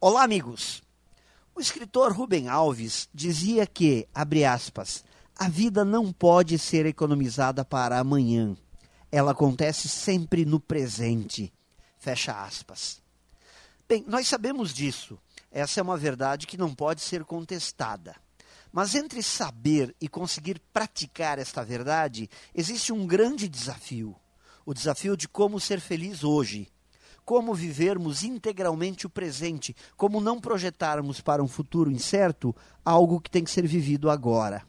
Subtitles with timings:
[0.00, 0.80] Olá, amigos!
[1.56, 5.02] O escritor Rubem Alves dizia que, abre aspas,
[5.36, 8.56] a vida não pode ser economizada para amanhã.
[9.10, 11.52] Ela acontece sempre no presente.
[11.98, 13.02] Fecha aspas.
[13.88, 15.18] Bem, nós sabemos disso.
[15.50, 18.14] Essa é uma verdade que não pode ser contestada.
[18.70, 24.14] Mas entre saber e conseguir praticar esta verdade, existe um grande desafio.
[24.64, 26.70] O desafio de como ser feliz hoje
[27.28, 33.44] como vivermos integralmente o presente, como não projetarmos para um futuro incerto algo que tem
[33.44, 34.62] que ser vivido agora.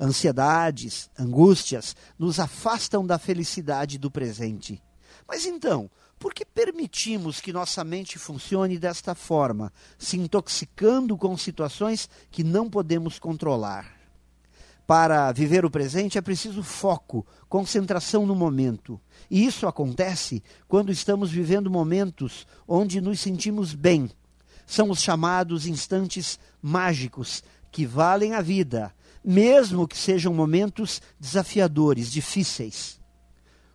[0.00, 4.82] Ansiedades, angústias nos afastam da felicidade do presente.
[5.24, 5.88] Mas então,
[6.18, 12.68] por que permitimos que nossa mente funcione desta forma, se intoxicando com situações que não
[12.68, 13.97] podemos controlar?
[14.88, 18.98] Para viver o presente é preciso foco, concentração no momento.
[19.30, 24.10] E isso acontece quando estamos vivendo momentos onde nos sentimos bem.
[24.66, 28.90] São os chamados instantes mágicos que valem a vida,
[29.22, 32.98] mesmo que sejam momentos desafiadores, difíceis.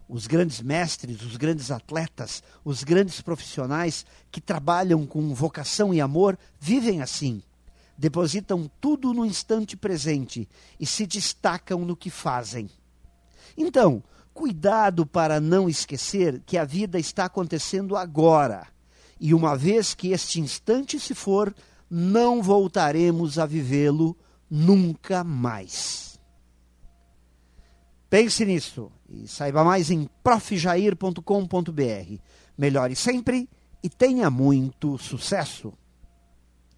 [0.09, 6.39] Os grandes mestres, os grandes atletas, os grandes profissionais que trabalham com vocação e amor
[6.59, 7.43] vivem assim
[7.97, 10.47] depositam tudo no instante presente
[10.79, 12.69] e se destacam no que fazem.
[13.57, 18.67] Então, cuidado para não esquecer que a vida está acontecendo agora.
[19.19, 21.53] E uma vez que este instante se for,
[21.89, 24.17] não voltaremos a vivê-lo
[24.49, 26.19] nunca mais.
[28.09, 32.19] Pense nisso e saiba mais em profjair.com.br.
[32.57, 33.49] Melhore sempre
[33.81, 35.73] e tenha muito sucesso!